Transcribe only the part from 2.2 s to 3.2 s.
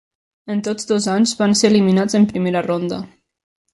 en primera ronda.